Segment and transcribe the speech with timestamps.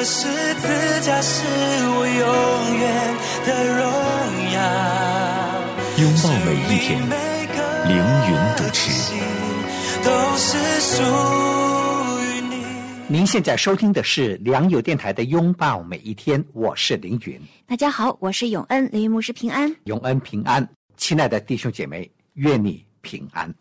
[0.00, 0.66] 的十字
[1.02, 3.84] 架是我永远的荣
[4.54, 4.58] 耀。
[5.98, 6.98] 拥抱每一天，
[7.86, 8.80] 凌云主持。
[10.02, 11.02] 都是属
[12.22, 12.64] 于你。
[13.08, 19.70] 您现在收听的是良友电台的《拥抱每一天》，我是凌云，大家好，我是永恩，凌云牧师平安。
[19.84, 23.54] 永恩平安，亲爱的弟兄姐妹，愿你平安。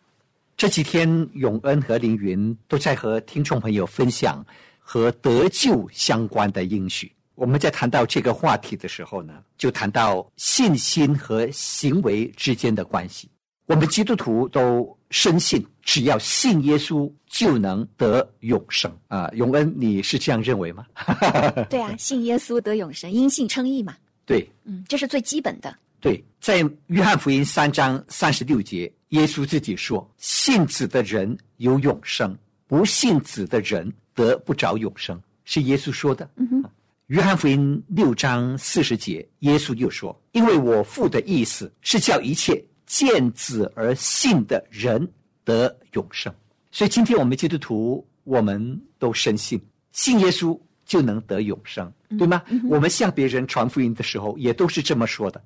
[0.55, 4.45] 这几天，永恩和凌云都在和听众朋友分享
[4.91, 7.11] 和得救相关的应许。
[7.35, 13.29] 我们在谈到这个话题的时候呢，就谈到信心和行为之间的关系。
[13.67, 19.29] 我们基督徒都深信，只要信耶稣就能得永生啊！
[19.35, 20.83] 永恩，你是这样认为吗？
[21.69, 23.95] 对啊，信耶稣得永生，因信称义嘛。
[24.25, 25.71] 对，嗯，这是最基本的。
[25.99, 32.35] 对，在约翰福音三章三十六节，耶稣自己说：“信子的人有永生，
[32.69, 36.29] 不信子的人得不着永生。”是耶稣说的。
[36.37, 36.63] 嗯哼。
[37.07, 45.07] 约翰福音六章四十节，耶稣又说：“因为我父的意思是叫一切。”见子而信的人
[45.43, 46.33] 得永生，
[46.71, 52.41] 所以今天我们基督徒，我们都深信，信耶稣就能得永生，对吗？
[52.67, 55.39] 我们向别人传福音的时候，也都是这么说的：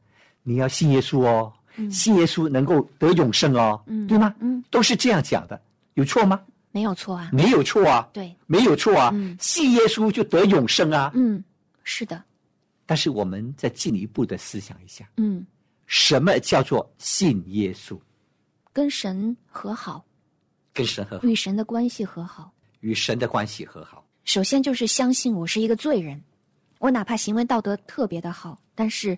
[0.44, 1.52] 你要信耶稣哦，
[1.92, 4.34] 信耶稣能够得永生哦，对吗？
[4.40, 5.60] 嗯，都是这样讲的，
[5.96, 6.40] 有错吗？
[6.74, 11.42] 没有错啊，没有错啊，对，没有错啊，信耶稣就得永生啊，嗯，
[11.84, 12.22] 是的。
[12.86, 15.46] 但是我们再进一步的思想一下，嗯。
[15.86, 18.00] 什么叫做信耶稣？
[18.72, 20.04] 跟神和好，
[20.74, 24.04] 跟神和好，与神的关系和好，与神的关系和好。
[24.24, 26.20] 首先就是相信我是一个罪人，
[26.80, 29.16] 我哪怕行为道德特别的好，但是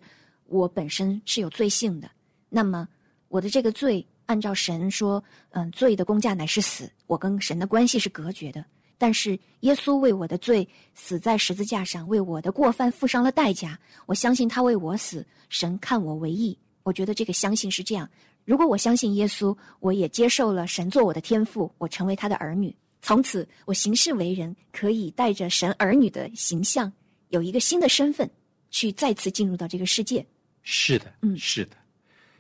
[0.47, 2.09] 我本身是有罪性的。
[2.49, 2.87] 那么
[3.29, 8.63] 我的这个罪，按照神说，嗯，罪的工价乃是死，我跟神的关系是隔绝的。
[8.97, 13.77] 但是耶稣为我的罪死在十字架上，为我的过犯付上了代价。
[14.05, 16.57] 我相信他为我死，神看我为义。
[16.83, 18.09] 我觉得这个相信是这样：
[18.45, 22.73] 如果我相信耶稣，我也接受了神做我的天父，我成为他的儿女。
[23.01, 26.91] 从此，我行事为人可以带着神儿女的形象，
[27.29, 28.29] 有一个新的身份，
[28.71, 30.25] 去再次进入到这个世界。
[30.63, 31.75] 是的，嗯，是的。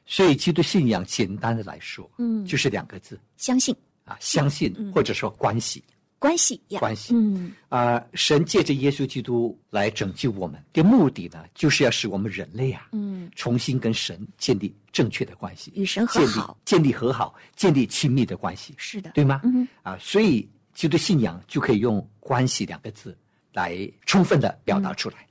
[0.05, 3.75] 所以，基督信仰简单的来说，嗯，就是两个字：相信。
[4.03, 5.83] 啊，相信或者说关系。
[6.19, 7.51] 关系，关系，嗯。
[7.69, 19.41] 啊，神借着耶稣基督来拯救我们的目的呢，就是要使我们人类啊，嗯，重新跟神建立正确的关系，与神和好，建立和好，建立亲密的关系，是的，对吗？
[19.43, 23.15] 嗯啊，所以基督信仰就可以用“关系”两个字
[23.53, 25.27] 来充分的表达出来。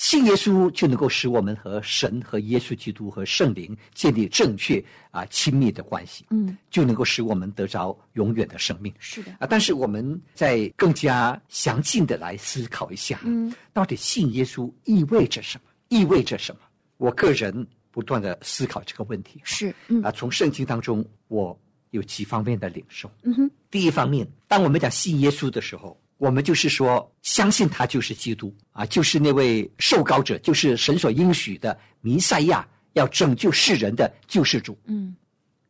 [0.00, 8.90] 信耶稣就能够使我们和神、和耶稣基督、和圣灵建立正确啊亲密的关系，嗯，就能够使我们得着永远的生命。
[8.98, 15.64] 是的啊，但是我们在更加详尽的来思考一下，嗯，到底信耶稣意味着什么？
[15.90, 16.62] 意味着什么？
[16.96, 21.54] 我个人不断的思考这个问题，是，嗯啊，从圣经当中我
[21.90, 23.10] 有几方面的领受。
[23.22, 25.94] 嗯哼，第一方面，当我们讲信耶稣的时候。
[26.20, 34.78] 我们就是说，相信他就是基督啊，就是那位受膏者，就是神所应许的弥赛亚，要拯救世人的救世主。
[34.84, 35.16] 嗯，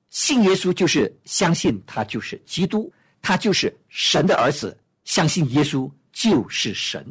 [0.08, 7.06] 信耶稣就是相信他就是基督，他就是神的儿子，相信耶稣就是神，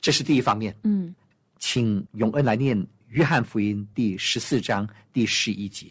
[0.00, 0.76] 这是第一方面。
[0.82, 1.14] 嗯，
[1.60, 2.76] 请永恩来念
[3.10, 5.86] 约翰福音第十四章第十一节：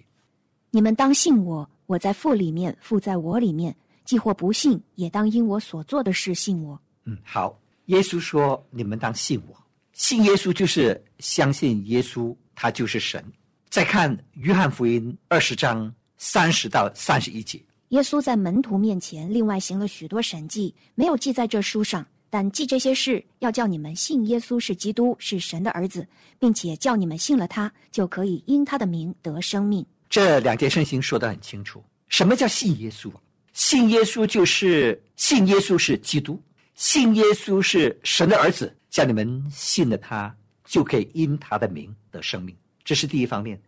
[0.72, 3.74] 你们当信我，我在父里面，父在我里面。
[4.06, 6.80] 既或不信，也当因我所做的事信我。
[7.06, 7.58] 嗯，好。
[7.88, 9.56] 耶稣说：“你们当信我，
[9.92, 13.22] 信耶稣就是相信耶稣，他就是神。”
[13.70, 17.60] 再看约翰福音二十章三十到三十一节，
[17.90, 26.08] 耶稣在门徒面前另外行了许多神迹，没有记在这书上，但记这些事，要叫你们信耶稣是基督，是神的儿子，
[26.40, 29.86] 并且叫你们信了他，就可以因他的名得生命。
[30.10, 31.84] 这两件事情说得很清楚。
[32.08, 33.12] 什么叫信耶稣？
[33.54, 36.42] 信耶稣就是信耶稣是基督，
[36.76, 40.34] 信耶稣是神的儿子，叫你们信了他，
[40.66, 42.56] 就可以因他的名得生命。
[42.84, 43.62] 这是第一方面。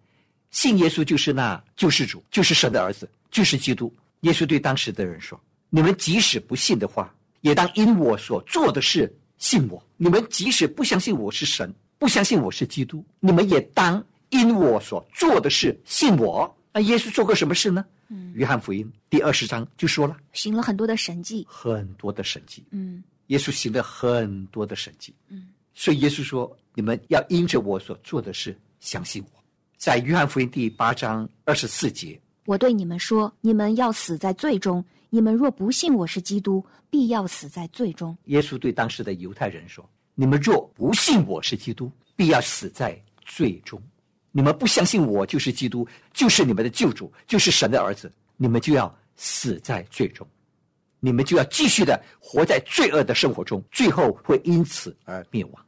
[0.51, 3.93] 信耶稣就是那救世主，就是神的儿子，就是基督。
[4.21, 5.39] 耶稣对当时的人说
[5.69, 9.83] ：“你们即使不信的话，也当因我所做的事信我。
[9.97, 16.55] 你们即使不相信我是神，不相信我是基督，你们也当因我所做的事信我。
[16.73, 17.85] 那耶稣做过什么事呢？
[18.09, 21.45] 嗯约翰福音第二十章就说了行了很多的神迹。
[21.47, 22.65] 很多的神迹。
[22.71, 29.43] 嗯耶稣行了很多的神迹，嗯，所以耶稣说：“你们要因着我所做的事相信我。”
[29.77, 34.83] 在约翰福音第八章二十四节，我对你们说，你们要死在罪中。
[35.09, 38.15] 你们若不信我是基督，必要死在罪中。
[38.25, 43.81] 耶稣对当时的犹太人说：“你们若不信我是基督，必要死在罪中。
[44.35, 50.27] 你们不相信我就是基督，就是你们的救主，就是神的儿子，你们就要死在罪中。
[50.99, 55.65] 你们就要继续的活在罪恶的生活中，最后会因此而灭亡。”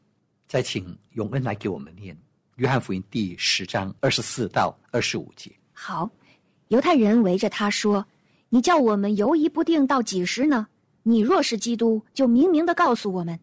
[0.48, 2.18] 再请永恩来给我们念
[2.56, 5.52] 约翰福音第十章二十四到二十五节。
[5.72, 6.10] 好，
[6.70, 8.04] 犹太人围着他说
[8.50, 10.68] ：“你叫我们犹疑不定到几时呢？
[11.04, 13.40] 你若是基督，就明明的告诉我们。”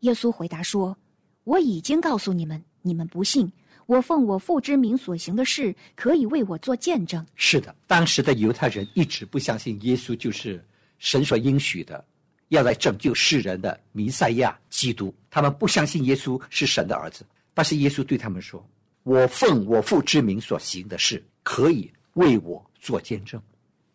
[0.00, 0.98] 耶稣回答说
[1.44, 3.50] ：“我已经告诉你们，你们不信。
[3.88, 7.24] 我奉我父之名所行的事，可以为我做见证。
[7.36, 10.62] 是的，当时的犹太人一直不相信耶稣就是
[10.98, 12.04] 神所应许的，
[12.48, 15.14] 要来拯救世人的弥赛亚基督。
[15.30, 17.24] 他们不相信耶稣是神的儿子，
[17.54, 18.62] 但是耶稣对他们说
[19.04, 23.40] ：“我奉我父之名所行的事，可以为我做见证。”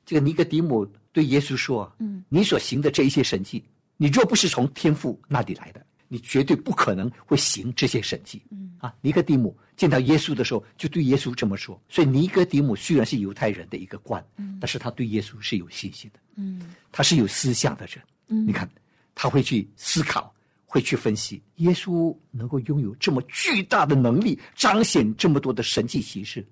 [0.08, 3.64] 这个尼格迪姆对耶稣说：“嗯，你所行的这一些神迹，
[3.98, 11.82] 你若不是从天父那里来的，你绝对不可能会行这些神迹。”嗯啊，尼哥底母见到耶稣的时候，就对耶稣这么说。
[11.90, 14.24] 所以尼哥底母虽然是犹太人的一个官，
[14.60, 18.00] 但是他对耶稣是有信心的，嗯他是有思想的人。
[18.28, 18.70] 嗯你看，
[19.16, 20.32] 他会去思考，
[20.66, 21.42] 会去分析。
[21.56, 26.46] 耶稣能够拥有这么巨大的能力，彰显这么多的神迹奇事，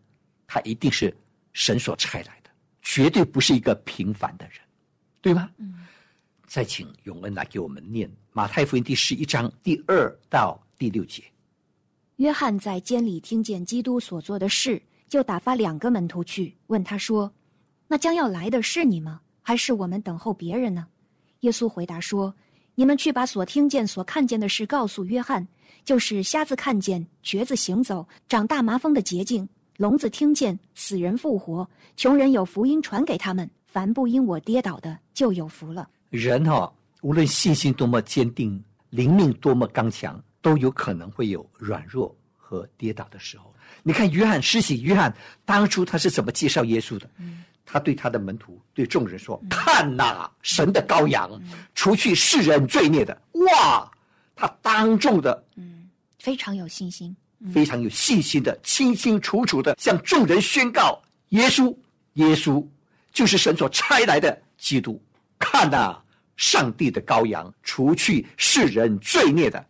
[0.48, 1.16] 他一定是
[1.54, 2.50] 神所差来的，
[2.81, 4.56] 绝对不是一个平凡的人，
[5.22, 5.50] 对吗？
[5.57, 5.81] 嗯。
[6.51, 11.24] 再请永恩来给我们念马太福音第十一章第二到第六节。
[12.18, 17.31] 约翰在监里听见基督所做的事，就打发两个门徒去，问他说
[17.88, 19.21] ：“那将要来的是你吗？
[19.42, 20.86] 还是我们等候别人呢？”
[21.39, 22.36] 耶稣回答说
[22.75, 25.47] ：“你们去把所听见、所看见的事告诉约翰，
[25.86, 29.47] 就是瞎子看见、瘸子行走、长大麻风的捷径，
[29.77, 31.65] 聋子听见、死人复活，
[31.95, 33.50] 穷人有福音传给他们。
[33.68, 35.88] 凡不因我跌倒的，就有福了。
[36.12, 36.72] 人哈、
[37.02, 43.52] 无论信心多么坚定，灵命多么刚强，都有可能会有软弱和跌倒的时候。
[43.81, 45.12] 你看约翰施洗约翰
[45.46, 47.10] 当初他是怎么介绍耶稣的？
[47.66, 51.42] 他对他的门徒、对众人说：“看呐，神的羔羊，
[51.74, 53.90] 除去世人罪孽的。”哇！
[54.36, 57.16] 他当众的、嗯，非常有信心。
[57.54, 61.75] 非常有信心的、清清楚楚的向众人宣告：耶稣，
[62.14, 62.64] 耶稣
[63.14, 65.02] 就是神所差来的基督。
[65.42, 66.00] 看呐、
[66.38, 69.66] 上帝的羔羊，除去世人罪孽的。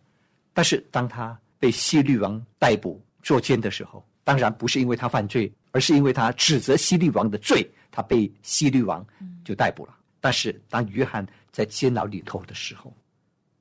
[0.52, 9.04] 但是当他被希律王逮捕捉奸的时候，当然不是因为他犯罪，而是因为他指责希律王的罪，他被希律王
[9.44, 9.96] 就逮捕了。
[10.20, 12.94] 但是当约翰在监牢里头的时候，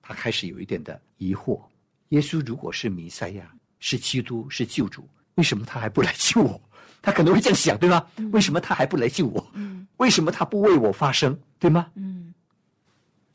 [0.02, 1.62] 他开始有一点的疑惑：
[2.10, 3.50] 耶稣如果是弥赛亚，
[3.80, 6.62] 是基督，是救主，为什么他还不来救我？
[7.02, 8.06] 他可能会这样想，对吗？
[8.32, 9.52] 为什么他还不来救我？
[10.02, 11.92] 嗯为什么他不为我发声，对吗？
[11.94, 12.34] 嗯，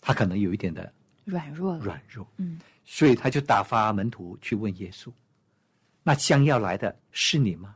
[0.00, 0.92] 他可能有一点的
[1.24, 1.84] 软弱了。
[1.84, 5.08] 软弱，嗯所以他就打发门徒去问耶稣
[6.02, 7.74] ：“那将要来的是你吗？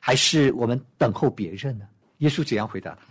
[0.00, 1.86] 还是我们等候别人呢？”
[2.18, 3.02] 耶稣怎样回答他？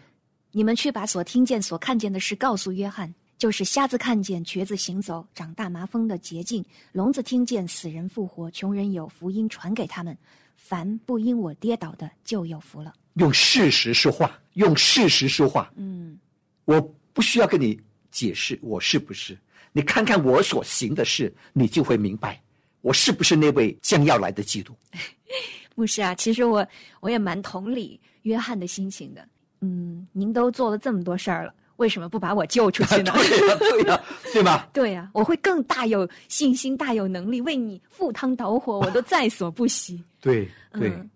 [0.52, 10.18] 你们去把所听见、所看见的事告诉约翰，就是瞎子看见、瘸子行走、长大麻风的捷径，聋子听见、死人复活、穷人有福音传给他们。
[10.56, 12.94] 凡不因我跌倒的，就有福了。
[13.16, 15.72] 用事实说话，用事实说话。
[15.76, 16.18] 嗯
[16.66, 16.80] 我
[17.14, 17.80] 不需要跟你
[18.12, 19.38] 解释我是不是，
[19.72, 22.40] 你看看我所行的事，你就会明白
[22.82, 24.74] 我是不是那位将要来的基督。
[25.76, 26.66] 牧师啊，其实我
[27.00, 29.28] 我也蛮同理约翰的心情的。
[29.62, 33.12] 嗯，您都做了这么多事儿了，为什么不把我救出去呢？
[33.18, 34.70] 对呀、对呀、对吧？
[34.74, 40.02] 对呀、我会更大有信心、大有能力为你赴汤蹈火，我都在所不惜。
[40.22, 41.10] 对对，嗯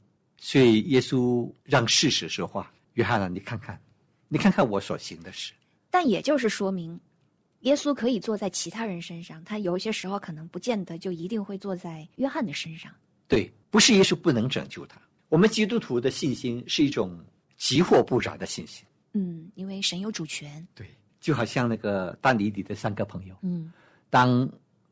[0.45, 2.69] 所以耶稣让事实说话。
[2.95, 3.79] 约翰啊，你看看，
[4.27, 5.53] 你看看我所行的事。
[5.89, 7.00] 但也就是说明，
[7.62, 12.91] 耶稣可以坐在其他人身上，他有些时候可能不见得就一定会坐在约翰的身上。
[13.25, 15.01] 对，不是耶稣不能拯救他。
[15.29, 17.17] 我们基督徒的信心是一种
[17.55, 18.85] 急火不燃的信心。
[19.13, 20.67] 嗯，因为神有主权。
[20.75, 20.85] 对，
[21.21, 23.71] 就好像那个但尼里的三个朋友，嗯
[24.09, 24.47] 当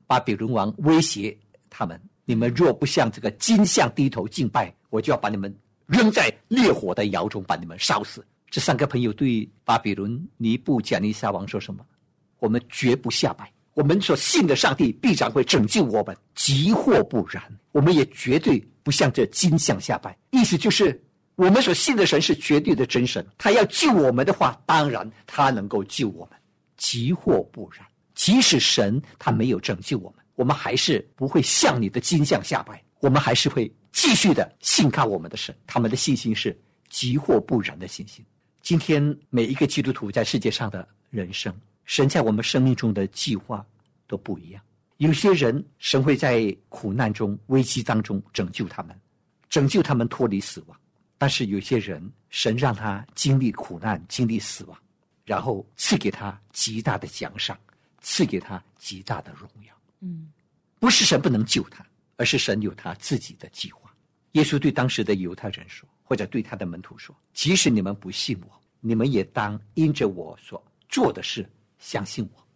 [0.08, 1.38] 巴比伦王威胁
[1.70, 5.54] 他们：“你们若不向这个金像低头敬拜，我就要把你们
[5.88, 11.86] 扔在烈火的窑中，把你们烧死。”这三个朋友对巴比伦尼布贾尼撒王说什么？
[12.40, 20.18] 我们绝不下拜，我们所信的上帝必然会拯救我们，即或不然，我们也绝对不向这金像下拜。
[20.32, 21.02] 意思就是，
[21.36, 26.38] 我们所信的神是绝对的真神，他要救我们的话，当然他能够救我们，
[26.76, 35.56] 即或不然，即使神他没有拯救我们，我们还是不会向你的金像下拜，我们还是会继续的信靠我们的神。
[35.68, 38.26] 他们的信心是即或不然的信心。
[38.64, 41.56] 今天每一个基督徒在世界上的人生，
[41.86, 43.64] 神在我们生命中的计划
[44.08, 44.60] 都不一样。
[44.98, 49.00] 有些人，神会在苦难中、危机当中拯救他们，
[49.48, 50.76] 拯救他们脱离死亡；
[51.20, 54.76] 但是有些人，神让他经历苦难、经历死亡，
[55.24, 57.56] 然后赐给他极大的奖赏，
[58.02, 59.72] 赐给他极大的荣耀。
[60.02, 60.32] 嗯
[60.80, 61.86] 不是神不能救他，
[62.18, 63.94] 而是神有他自己的计划。
[64.34, 72.48] 耶稣对当时的犹太人说，或者对他的门徒说：“即使你们不信我，你们也当因着我所做的事相信我。”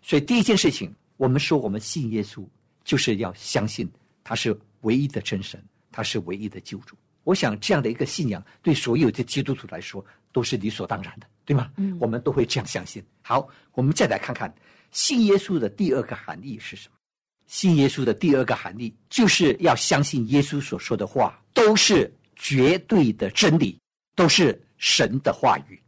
[0.00, 2.46] 所以第一件事情，我们说我们信耶稣，
[2.84, 3.90] 就是要相信
[4.22, 6.96] 他是唯一的真神，他是唯一的救主。
[7.24, 11.72] 我想这样的一个信仰，对所有的基督徒来说都是理所当然的，对吗？
[11.76, 13.02] 嗯我们都会这样相信。
[13.22, 14.52] 好，我们再来看看
[14.92, 16.94] 信耶稣的第二个含义是什么。
[17.46, 23.78] 信耶稣的第二个含义，就是要相信耶稣所说的话都是绝对的真理，
[24.14, 25.78] 都是神的话语。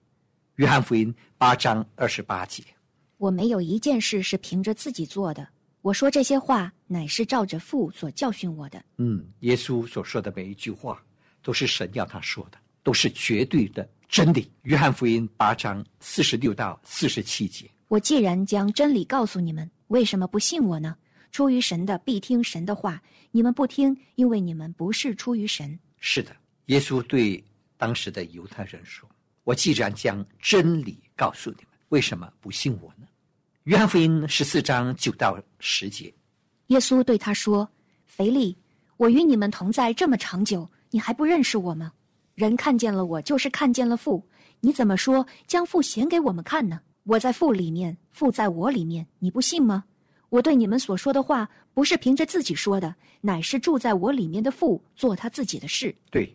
[0.56, 2.62] 约翰福音八章二十八节。
[3.16, 5.48] 我没有一件事是凭着自己做的。
[5.80, 8.82] 我说这些话，乃是照着父所教训我的。
[8.98, 11.02] 嗯，耶稣所说的每一句话，
[11.42, 14.50] 都是神要他说的，都是绝对的真理。
[14.62, 17.70] 约翰福音八章四十六到四十七节。
[17.88, 20.96] 我既然将真理告诉你们，为什么不信我呢？
[21.30, 25.78] 出于神的必听神的话，你们不听，因为你们不是出于神。
[25.98, 26.34] 是的，
[26.66, 27.42] 耶稣对
[27.76, 29.08] 当时的犹太人说
[29.42, 33.06] ：“我既然将真理告诉你们，为什么不信我呢？”
[33.64, 36.12] 约翰福音十四章九到十节。
[36.68, 37.68] 耶稣对他说
[38.06, 38.56] ：“腓力，
[38.96, 41.92] 我与你们同在这么长久，你还不认识我吗？
[42.34, 44.26] 人看见了我，就是看见了父。
[44.60, 46.80] 你怎么说将父显给我们看呢？
[47.04, 49.84] 我在父里面，父在我里面，你不信吗？
[50.30, 55.94] 我对你们所说的话，不是凭着自己说的，乃是住在我里面的父做他自己的事。
[56.10, 56.34] 对，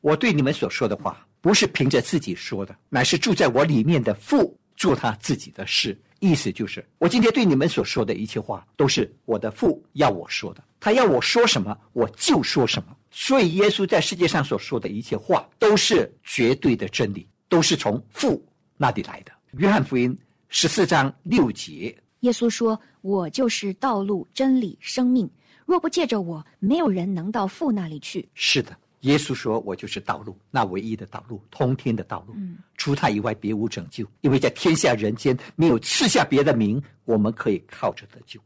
[0.00, 5.96] 我对你们所说的话，不是凭着自己说的，乃是住在我里面的父做他自己的事。
[6.18, 12.96] 意思就是，我今天对你们所说的一切话，都是我的父要我说的，他要我说什么，我就说什么。
[13.10, 18.42] 所以，耶稣在世界上所说的一切话，都是绝对的真理，都是从父
[18.78, 19.32] 那里来的。
[19.58, 20.14] 约翰福音
[20.48, 25.28] 十四章六节，耶稣说：“我就是道路、真理、生命。
[25.64, 28.28] 若不借着我，没有人能到父那里去。
[28.34, 32.34] 是的，耶稣说：“我就是道路，那唯一的道路，通天的道路。
[32.36, 34.06] 嗯除他以外，别无拯救。
[34.20, 38.38] 因为在天下人间没有赐下别的名，我们可以靠着得救。”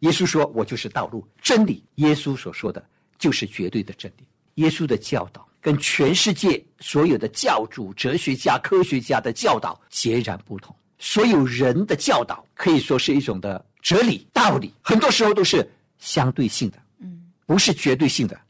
[0.00, 2.86] 耶稣说：“我就是道路、真理。”耶稣所说的
[3.18, 4.26] 就是绝对的真理。
[4.56, 10.74] 耶稣的教导跟全世界所有的教主、哲学家、科学家的教导截然不同。
[10.98, 15.66] 所有人的教导可以说是一种的哲理、道理，很多时候都是
[15.98, 16.78] 相对性的。
[17.00, 18.40] 嗯不是绝对性的。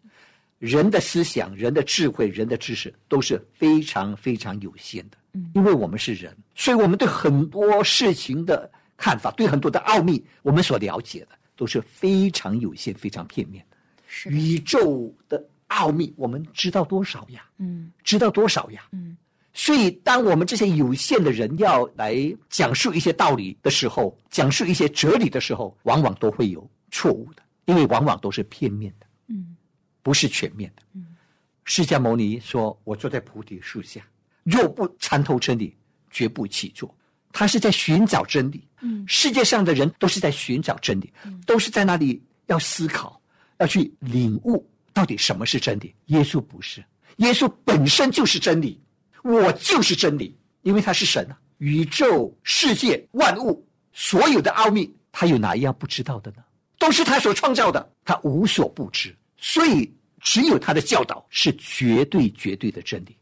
[0.59, 5.17] 人的思想、人的智慧、人的知识都是非常非常有限的。
[5.33, 13.77] 嗯因为我们是人，所以我们对很多事情的看法，对很多的奥秘，我们所了解的都是非常有限、非常片面的。
[14.07, 17.45] 是的，宇宙的奥秘，我们知道多少呀？
[17.59, 18.87] 嗯知道多少呀？
[18.93, 19.17] 嗯
[19.53, 22.15] 所以，当我们这些有限的人要来
[22.49, 29.07] 讲述一些道理的时候，讲述一些哲理的时候，往往都会有错误的，因为往往都是片面的。
[29.27, 29.57] 嗯
[30.03, 30.83] 不是全面的。
[30.95, 31.17] 嗯
[31.65, 34.01] 释迦牟尼说：“我坐在菩提树下，
[34.45, 35.77] 若不参透真理，
[36.11, 36.93] 绝不起坐。”
[37.33, 38.67] 他是在寻找真理。
[38.81, 41.13] 嗯世界上的人都是在寻找真理，
[41.45, 43.21] 都是在那里要思考，
[43.59, 45.95] 要去领悟到底什么是真理。
[46.07, 46.85] 耶稣不是，
[47.17, 48.81] 耶稣本身就是真理，
[49.23, 51.39] 我就是真理，因为他是神啊！
[51.59, 56.43] 宇宙、世界、万物所有的奥秘，他有哪一样不知道的呢？
[56.79, 59.15] 都是他所创造的，他无所不知。
[59.37, 63.17] 所以，只有他的教导是绝对、绝对的真理。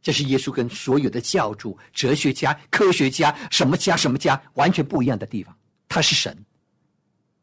[0.00, 5.54] 这是耶稣跟所有的教主、哲学家、科学家、什么家、什么家完全不一样的地方。
[5.88, 6.36] 他是神，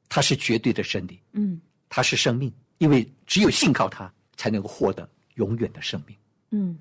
[0.09, 1.59] 他是绝对的真理，嗯
[1.89, 2.51] 他是生命，
[2.81, 6.17] 因为只有信靠他，才能够获得永远的生命。
[6.50, 6.79] 嗯，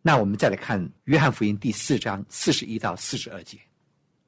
[0.00, 3.58] 那我们再来看约翰福音第四章四十一到四十二节。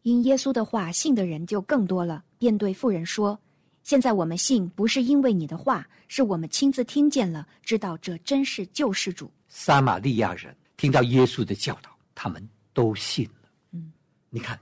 [0.02, 3.38] 因耶稣的话信的人就更多了，便对妇人说
[3.84, 9.30] ：“现在我们信，不是因为你的话，是我们亲自听见了，知道这真是救世主。
[9.46, 13.48] 撒玛利亚人听到耶稣的教导，他们都信了。
[13.70, 13.92] 嗯，
[14.30, 14.58] 你看，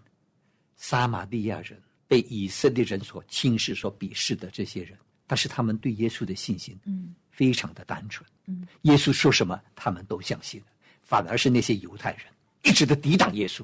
[0.77, 10.63] 撒玛利亚人被以色列人所轻视、所鄙视的这些人，但是他们对耶稣的信心，嗯，非常的单纯，嗯，耶稣说什么，他们都相信，
[11.03, 12.21] 反而是那些犹太人
[12.63, 13.63] 一直的抵挡耶稣，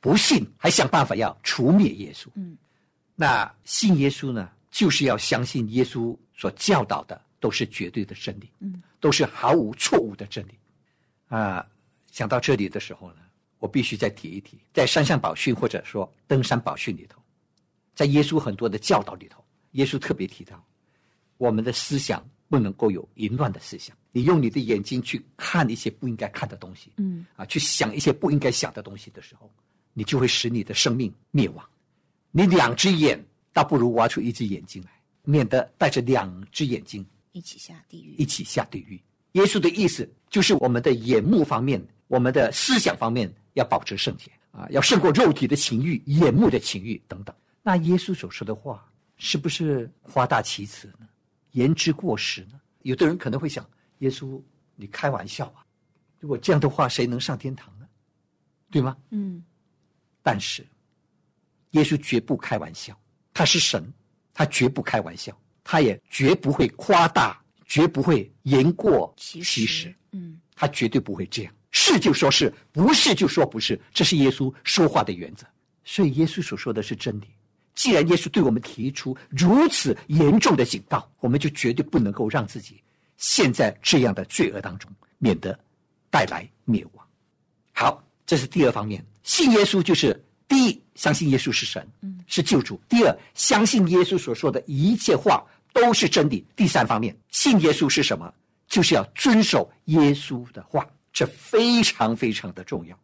[0.00, 2.56] 不信，还想办法要除灭耶稣，嗯，
[3.14, 10.58] 那信耶稣呢，就是要相信耶稣所教导的都是绝对的真理，嗯，都是毫无错误的真理，
[11.28, 11.66] 啊，
[12.10, 13.20] 想到这里的时候呢，
[13.58, 17.20] 我必须再提一提，在山上宝训或者说登山宝训里头。
[17.94, 20.64] 在耶稣很多的教导里头，耶稣特别提到，
[21.42, 23.96] 我们的思想不能够有淫乱的思想。
[24.12, 29.50] 你用你的眼睛去看一些不应该看的东西，嗯啊，去想一些不应该想的东西的时候，
[29.92, 31.68] 你就会使你的生命灭亡。
[32.30, 33.20] 你两只眼
[33.52, 34.90] 倒不如挖出一只眼睛来，
[35.24, 38.24] 免得带着两只眼睛一起下地狱一。
[38.24, 39.02] 起下地狱。
[39.32, 47.34] 耶稣的意思就是我们的眼目方面，我们的思想方面要保持圣洁啊，要胜过肉体的情欲、眼目的情欲等等。
[47.64, 51.08] 那耶稣所说的话是不是夸大其词呢？
[51.52, 52.60] 言之过实呢？
[52.82, 53.68] 有的人可能会想，
[53.98, 54.40] 耶稣
[54.74, 55.64] 你开玩笑吧！
[56.18, 57.86] 如果这样的话，谁能上天堂呢？
[58.70, 58.96] 对吗？
[59.10, 59.42] 嗯
[60.22, 60.64] 但是，
[61.72, 62.98] 耶稣绝不开玩笑，
[63.34, 63.92] 他是神，
[64.32, 75.46] 他绝不开玩笑，他也绝不会夸大，绝不会言过其实，嗯他绝对不会这样，是就说是，不是就说不是，这是耶稣说话的原则。
[75.84, 77.26] 所以耶稣所说的是真理。
[77.74, 82.82] 既然耶稣对我们提出如此严重的警告，我们就绝对不能够让自己
[83.16, 85.58] 陷在这样的罪恶当中，免得
[86.10, 87.06] 带来灭亡。
[87.72, 98.32] 好，这是第二方面，信耶稣就是第一，相信耶稣是神，嗯，是救主；第二，相信耶稣所说的一切话都是真理；第三方面，信耶稣是什么？
[98.68, 102.98] 就是要遵守耶稣的话，这非常非常的重要。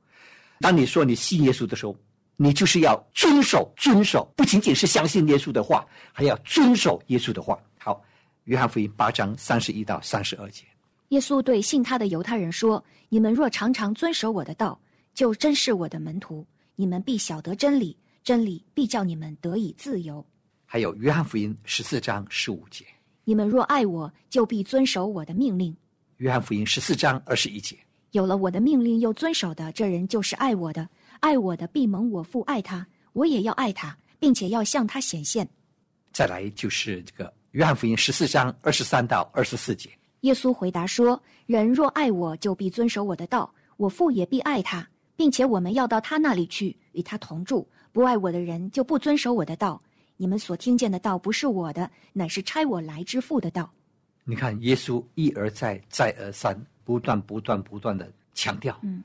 [0.60, 1.94] 当你说你信耶稣的时候，
[2.40, 7.58] 你就是要遵守，遵守，不仅仅是相信耶稣的话，还要遵守耶稣的话。
[7.80, 8.00] 好，
[8.44, 10.62] 约翰福音八章三十一到三十二节。
[11.08, 14.80] 耶稣对信他的犹太人说：“你们若常常遵守我的道，
[15.14, 16.46] 就真是我的门徒。
[16.76, 20.24] 你们必晓得真理，真理必叫你们得以自由。
[20.64, 22.84] 还有约翰福音十四章十五节，
[23.24, 25.76] 你们若爱我，就必遵守我的命令。
[26.18, 27.76] 约翰福音十四章二十一节，
[28.12, 30.88] 有了我的命令又遵守的，这人就是爱我的。
[31.20, 35.48] 爱我的必蒙我父爱他，我也要爱他，并且要向他显现。”
[36.12, 39.90] 再来就是这个约翰福音十四章二十三到二十四节。
[40.22, 47.68] 耶稣回答说：“人若爱我，就必遵守我的道，我父也必爱他，并且我们要到他那里去，与他同住。
[47.92, 49.80] 不爱我的人，就不遵守我的道。
[50.16, 53.70] 你们所听见的道不是我的，乃是差我来之父的道。
[54.24, 59.02] 你看，耶稣一而再、再而三，不断、不断、不断的强调：嗯，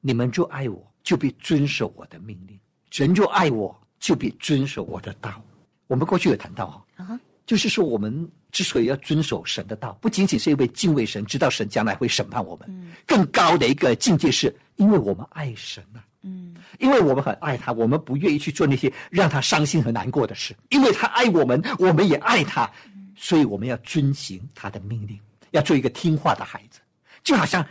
[0.00, 2.58] 你们就爱我，就必遵守我的命令；
[2.90, 5.40] 人若爱我，就必遵守我的道。
[5.86, 16.02] 我们过去有谈到哈，啊，就是说我们之所以要遵守神的道，不仅仅是因为敬畏神，知道神将来会审判我们，嗯更高的一个境界是因为我们爱神啊。
[16.24, 20.56] 嗯因为我们很爱他，我们不愿意去做那些让他伤心和难过的事。
[20.70, 22.68] 因为他爱我们，我们也爱他，
[23.14, 25.16] 所以我们要遵行他的命令，
[25.52, 26.80] 要做一个听话的孩子。
[27.22, 27.64] 就好像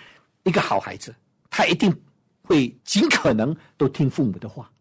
[0.44, 1.14] 一个好孩子，
[1.50, 1.94] 他一定
[2.46, 4.72] 会尽可能都听父母的话，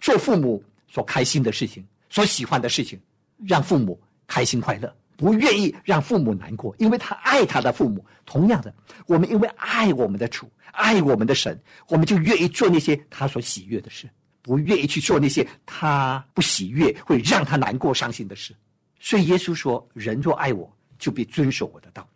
[0.00, 2.98] 做父母所开心的事情，所喜欢的事情，
[3.46, 4.92] 让父母开心快乐。
[5.16, 8.02] 不愿意让父母难过，因为他爱他的父母。
[8.24, 8.74] 同样的，
[9.06, 14.08] 我们因为爱我们的主，爱我们的神，我们就愿意做那些他所喜悦的事，
[14.40, 18.56] 不愿意去做那些他不喜悦、会让他难过、伤心的事。
[18.98, 22.08] 所以耶稣说：“人若爱我，就必遵守我的道。”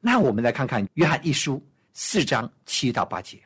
[0.00, 3.38] 那我们来看看约翰一书四章七到八节。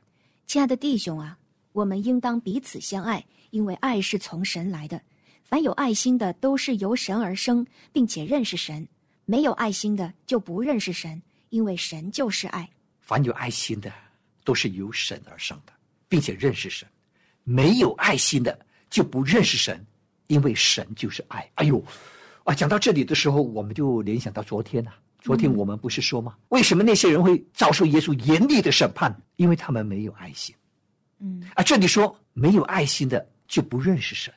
[0.50, 1.38] 亲爱的弟兄啊，
[1.70, 5.00] 我们应当彼此相爱，因为爱是从神来的。
[5.44, 8.84] 凡有爱心的，都是由神而生，并且认识神；
[9.26, 12.68] 没有爱心的，就不认识神，因为神就是爱。
[12.98, 13.92] 凡有爱心的，
[14.42, 15.72] 都是由神而生的，
[16.08, 16.84] 并且认识神；
[17.44, 18.58] 没有爱心的，
[18.90, 19.86] 就不认识神，
[20.26, 21.48] 因为神就是爱。
[21.54, 21.80] 哎呦，
[22.42, 26.34] 啊，讲到这里的时候，我们就联想到昨天呐、昨天我们不是说吗？
[26.48, 29.14] 为什么那些人会遭受耶稣严厉的审判？
[29.36, 30.54] 因为他们没有爱心。
[31.20, 34.32] 嗯啊，这里说没有爱心的就不认识神。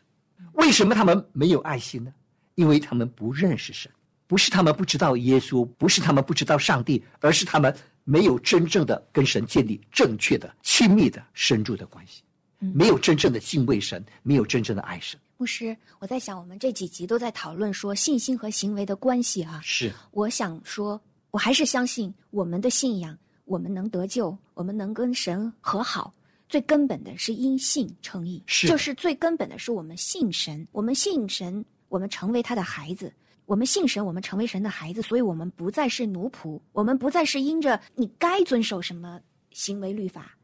[0.53, 2.13] 为什么他们没有爱心呢？
[2.55, 3.91] 因为他们不认识神，
[4.27, 12.21] 不是他们不知道耶稣，不是他们不知道上帝，而是他们没有真正的跟神建立正确的、亲密的、深入的关系，
[12.59, 15.19] 没有真正的敬畏神，没有真正的爱神。
[15.43, 19.59] 牧师，我在想，我们这几集都在讨论说信心和行为的关系啊。
[19.61, 20.97] 是我想说，
[21.31, 26.13] 我还是相信我们的信仰，我们能得救，我们能跟神和好。
[26.47, 33.13] 最根本的是因信称义，是就是最根本的是我们信神，我们信神，我们成为他的孩子，
[33.45, 39.19] 我们信神，我们成为神的孩子，所以我们不再是奴仆，我们不再是因着你该遵守什么
[39.51, 40.37] 行为律法，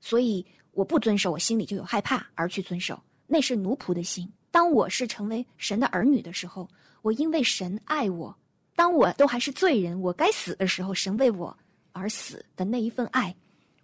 [0.00, 4.30] 所以我不遵守，我心里就有害怕而去遵守，那是奴仆的心。
[4.54, 6.68] 当我是成为神的儿女的时候，
[7.02, 8.32] 我因为神爱我，
[8.76, 11.58] 当我都还是罪人，我该死的时候，神为我
[11.90, 13.34] 而死的那一份爱，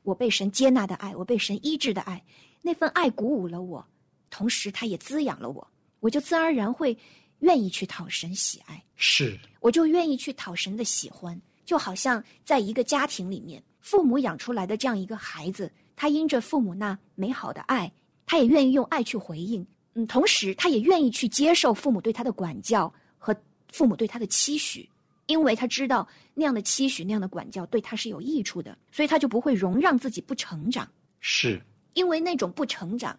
[0.05, 2.23] 我被神接纳的爱，我被神医治的爱，
[2.63, 3.85] 那份爱鼓舞了我，
[4.31, 5.67] 同时它也滋养了我。
[5.99, 6.97] 我就自然而然会
[7.41, 17.93] 愿意去讨神喜爱，是我就愿意去讨神的喜欢，就好像在一个家庭里面，父母养出来的这样一个孩子，他因着父母那美好的爱，
[18.25, 19.67] 他也愿意用爱去回应，
[20.03, 23.35] 嗯，同时他也愿意去接受父母对他的管教和
[23.73, 24.89] 父母对他的期许，
[25.27, 30.89] 因为他知道那样的期许、那样的管教对他是有益处的，所以他就不会容让自己不成长，
[31.21, 31.61] 是，
[31.95, 33.19] 因为那种不成长，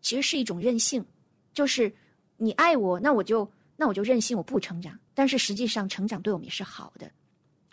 [0.00, 1.04] 其实是一种任性，
[1.52, 1.92] 就是。
[2.40, 4.96] 你爱我，那我就那我就任性，我不成长。
[5.12, 7.10] 但是实际上，成长对我们也是好的。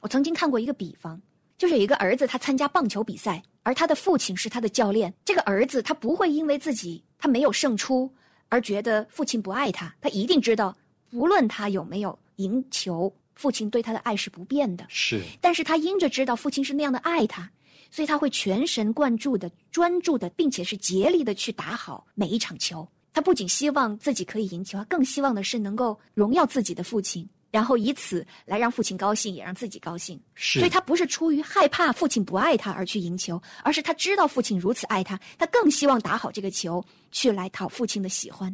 [0.01, 1.21] 我曾经看过一个比方，
[1.55, 5.13] 就是有一个儿子，他参加棒球比赛，而他的父亲是他的教练。
[5.23, 8.11] 这个儿子他不会因为自己他没有胜出
[8.49, 10.75] 而觉得父亲不爱他，他一定知道，
[11.11, 14.85] 无论他有没有赢球，父亲对他的爱是不变的。
[14.87, 17.49] 是，但是他因着知道父亲是那样的爱他，
[17.91, 22.87] 所以他会全神贯注的、专注的，并且是竭力的去打好每一场球。
[23.11, 30.19] 他不仅希望自己可以赢球，他更希望的是能够荣耀自己的父亲，然后以此来让父亲高兴，也让自己高兴。
[30.33, 38.53] 是，所以他不是出于害怕父亲不爱他而去赢球，而是他知道父亲如此爱他，他更希望打好这个球，去来讨父亲的喜欢，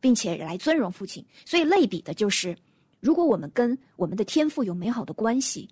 [0.00, 1.26] 并且来尊荣父亲。
[1.44, 2.56] 所以类比的就是，
[3.00, 5.68] 如果我们跟我们的天赋有美好的关系，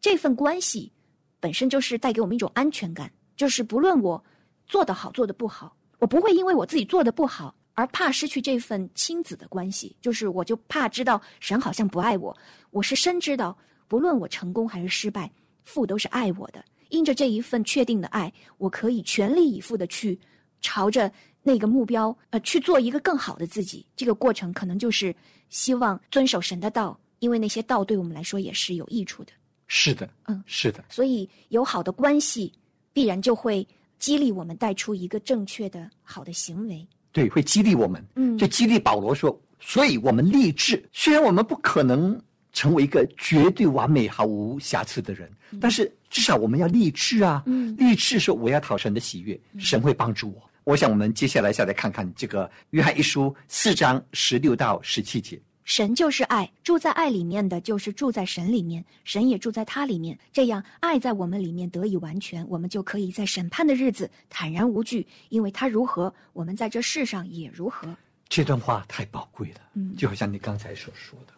[0.00, 0.90] 这份关系
[1.38, 4.24] 本身就是带给我们一种安全感，就是不论我
[4.66, 7.54] 做得好做得不好，我不会因为我自己做的不好。
[7.76, 12.36] 而怕失去这份亲子的关系，就是我就怕知道神好像不爱我。
[12.70, 15.30] 我是深知道，不论我成功还是失败，
[15.62, 16.64] 父都是爱我的。
[16.88, 20.18] 因着这一份确定的爱，我可以全力以赴的去
[20.62, 21.12] 朝着
[21.42, 23.84] 那个目标，呃，去做一个更好的自己。
[23.94, 25.14] 这个过程可能就是
[25.50, 29.32] 希望遵守神的道，因为那些道对我们来说也是有益处的。
[29.66, 30.82] 是的，嗯，是的。
[30.88, 32.50] 所以有好的关系，
[32.94, 33.66] 必然就会
[33.98, 36.86] 激励我们带出一个正确的好的行为。
[37.16, 38.04] 对，会激励我们。
[38.14, 42.20] 嗯，就激励保罗说，所以我们立志，虽然我们不可能
[42.52, 45.26] 成为一个绝对完美、毫无瑕疵的人，
[45.58, 47.42] 但是至少我们要立志啊。
[47.46, 50.42] 嗯，立志说我要讨神的喜悦，神会帮助我。
[50.64, 55.40] 我想我们接下来再来看看这个约翰一书四章十六到十七节。
[55.66, 60.16] 神就是爱，住在爱里面的就是住在神里面，神也住在他里面。
[60.32, 67.92] 这样，爱在我们里面得以完全，我们就可以在审判的日子坦然无惧，因为他如何，我们在这世上也如何。
[68.28, 71.32] 这段话太宝贵了，嗯，就好像你刚才所说的，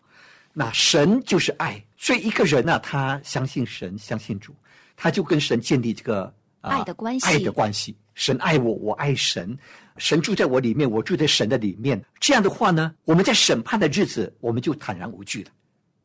[0.52, 4.54] 那神就是爱，所以一个人呢，他相信神，相信主，
[4.94, 7.96] 他就跟神建立这个、呃、爱的关系爱的关系。
[8.18, 9.56] 神爱我，我爱神，
[9.96, 12.04] 神住在我里面，我住在神的里面。
[12.18, 15.50] 这样的话呢，我们在审判的日子，我们就坦然无惧了。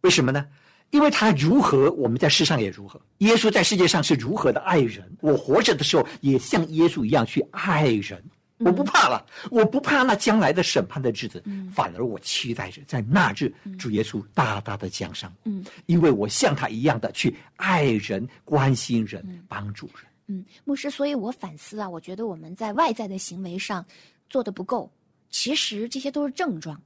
[0.01, 0.45] 为什么呢？
[0.91, 3.01] 因为他如何，我们在世上也如何。
[3.17, 8.23] 耶稣在世界上是如何的爱人，我活着的时候也像耶稣一样去爱人。
[8.59, 15.27] 我不怕了，我不怕那将来的审判的日子，反而我期待着在那日主耶稣大大的降生。
[15.45, 20.05] 嗯，因为我像他一样的去爱人、关心人、帮助人。
[20.27, 23.85] 嗯，牧师，所以我反思啊，我觉得我们在外在的行为上
[24.29, 24.89] 做的不够，
[25.29, 26.81] 其实这些都是症状。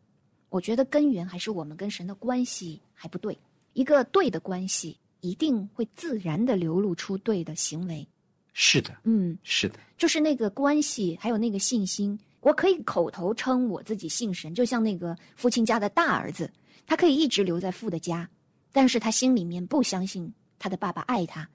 [0.50, 3.38] 我觉得根源还是我们跟神的关系还不对。
[3.74, 8.08] 一个对的关系，一定会自然的流露出对的行为。
[8.54, 12.18] 是的，嗯，是的，就是那个关系，还有那个信心。
[12.40, 16.50] 我可以口头称我自己信神，就像那个父亲家的大儿子，
[16.86, 18.28] 他可以一直留在父的家，
[18.72, 21.48] 但是他心里面不相信他的爸爸爱他。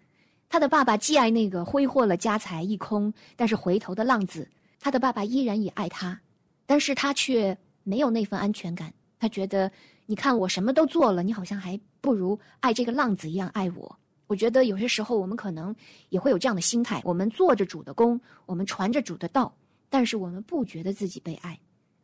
[0.53, 4.47] 他的爸爸既爱那个挥霍了家财一空，但是回头的浪子，
[4.79, 6.21] 他的爸爸依然也爱他，
[6.67, 8.93] 但是他却没有那份安全感。
[9.19, 9.73] 他觉得，
[10.05, 13.99] 你看我什么都做了，你好像还不如爱这个浪子一样爱我。
[14.27, 15.75] 我觉得有些时候我们可能
[16.11, 19.51] 也会有这样的心态：我们做着主的工，我们传着主的道，
[19.89, 21.59] 但是我们不觉得自己被爱，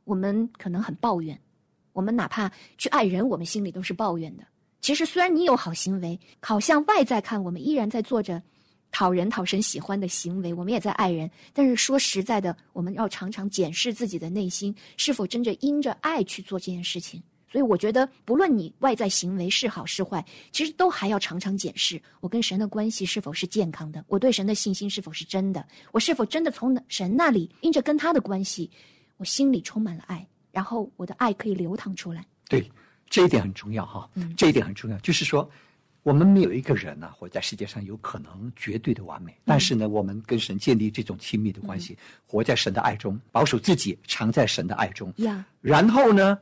[0.05, 1.39] 我们可能很抱怨，
[1.93, 4.45] 我们哪怕去爱人，我们心里都是抱怨的。
[4.81, 8.43] 其实，虽然你有好行为，好像外在看我们依然在做着
[8.91, 11.31] 讨人、讨神喜欢的行为，我们也在爱人。
[11.53, 17.23] 但是说实在的，我们要常常检视自己的内心，是否真正因着爱去做这件事情。
[17.51, 28.71] 所以，我觉得不论你外在行为是好是坏，其实都还要常常检视我跟神的关系是否是健康的，我对神的信心是否是真的，我是否真的从神那里因着跟他的关系，
[29.17, 32.23] 我心里充满了爱，然后我的爱可以流淌出来。
[32.51, 32.71] 对，
[33.09, 34.09] 这一点很重要哈。
[34.14, 35.49] 嗯这一点很重要，就是说，
[36.03, 39.37] 我们没有一个人呢、活在世界上有可能绝对的完美。
[39.44, 45.12] 但是呢，我们跟神建立这种亲密的关系，活在神的爱中，保守自己，藏在神的爱中。
[45.18, 46.38] 呀，然后呢，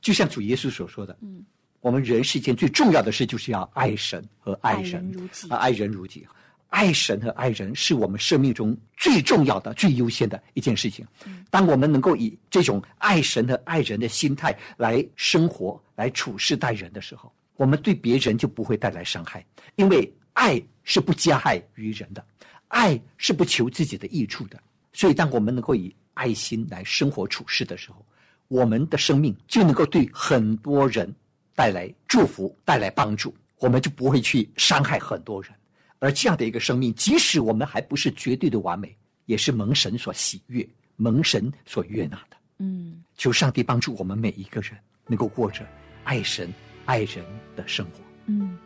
[0.00, 1.44] 就像主耶稣所说的，嗯，
[1.80, 6.26] 我们人世间最重要的事就是要爱神和爱爱人，人如己啊，爱人如己。
[6.70, 11.06] 爱神和爱人是我们生命中最重要的、最优先的一件事情。
[11.50, 19.44] 当我们能够以这种爱神和爱人的心态来生活、来处事待人的时候，我们对别人就不会带来伤害，
[19.76, 22.24] 因为爱是不加害于人的，
[22.68, 24.58] 爱是不求自己的益处的。
[24.92, 28.04] 所以，当我们能够以爱心来生活处事的时候，
[28.48, 31.12] 我们的生命就能够对很多人
[31.54, 35.52] 带来祝福、带来帮助，我们就不会去伤害很多人。
[36.00, 42.36] 而这样的一个生命，即使我们还不是绝对的完美，也是蒙神所喜悦、蒙神所悦纳的。
[42.58, 44.72] 嗯，求上帝帮助我们每一个人
[45.06, 45.64] 能够过着
[46.02, 46.52] 爱神、
[46.86, 48.00] 爱人的生活。
[48.26, 48.58] 嗯。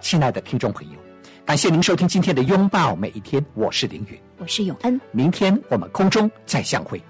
[0.00, 0.98] 亲爱的听众朋友，
[1.44, 4.18] 感谢您收听今天的拥抱每一天，我是凌云。
[4.38, 7.02] 我是永恩，明天我们空中再相会。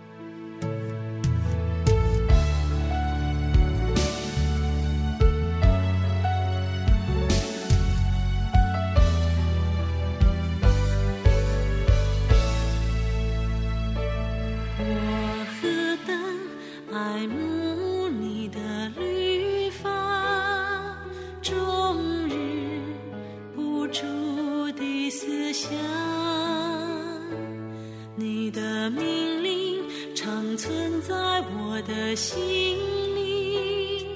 [30.57, 31.15] 存在
[31.59, 32.39] 我的心
[33.15, 34.07] 里，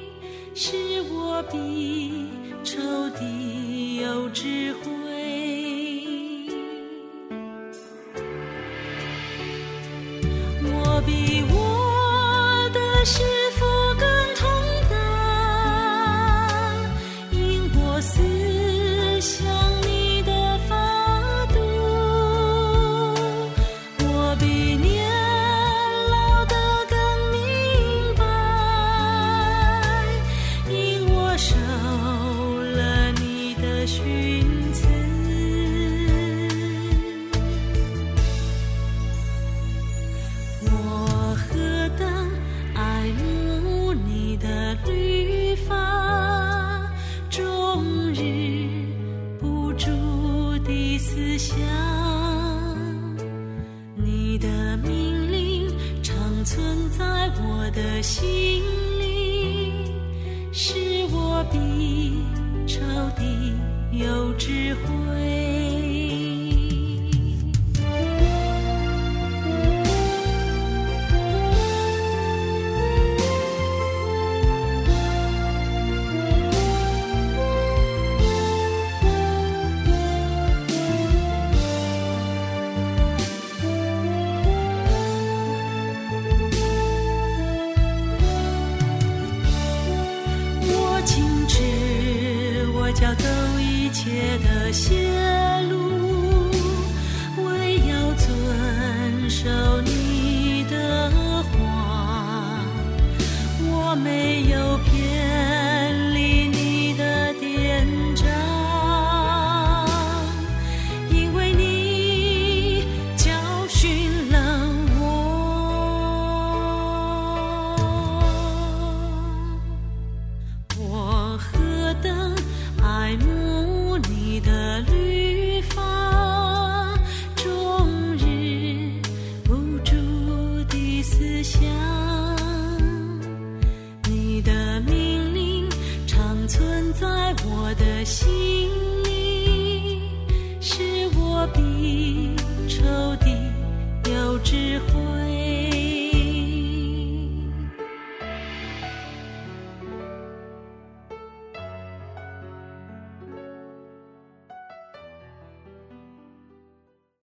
[0.55, 2.29] 使我比
[2.65, 2.79] 仇
[3.19, 5.00] 敌有智慧。
[58.11, 58.50] 心